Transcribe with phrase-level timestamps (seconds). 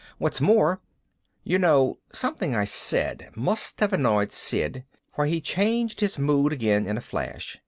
[0.17, 0.81] What's more"
[1.51, 6.87] You know, something I said must have annoyed Sid, for he changed his mood again
[6.87, 7.59] in a flash.